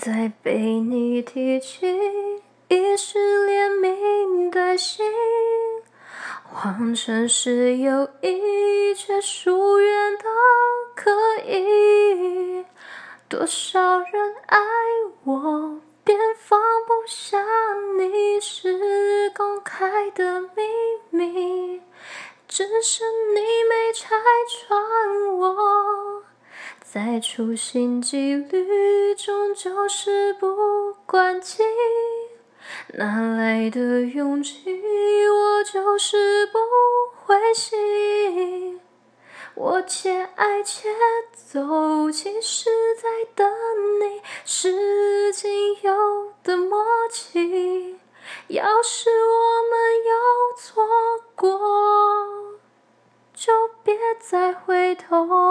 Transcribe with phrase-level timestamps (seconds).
[0.00, 1.86] 再被你提起，
[2.68, 5.04] 已是连名带姓。
[6.44, 10.24] 谎称是友谊，却疏远到
[10.94, 11.10] 可
[11.46, 12.64] 以。
[13.28, 14.58] 多少人爱
[15.24, 17.44] 我，便放不下
[17.98, 20.62] 你，是公开的秘
[21.10, 21.80] 密。
[22.46, 23.04] 只剩
[23.34, 24.14] 你没拆
[24.48, 24.78] 穿
[25.36, 25.56] 我，
[26.94, 31.64] 在处心积虑中就是不关己。
[32.92, 34.70] 哪来的勇气？
[35.28, 36.56] 我就是不
[37.16, 38.80] 灰心。
[39.56, 40.88] 我且爱且
[41.32, 43.52] 走，其实在等
[43.98, 46.80] 你，是仅有的默
[47.10, 47.98] 契。
[48.46, 50.14] 要是我们有
[50.56, 50.86] 错
[51.34, 51.58] 过，
[53.34, 53.52] 就
[53.82, 55.43] 别再回头。